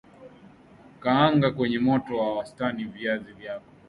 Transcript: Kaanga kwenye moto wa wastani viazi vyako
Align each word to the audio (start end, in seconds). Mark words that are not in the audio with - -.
Kaanga 0.99 1.51
kwenye 1.51 1.79
moto 1.79 2.17
wa 2.17 2.35
wastani 2.37 2.83
viazi 2.83 3.33
vyako 3.33 3.65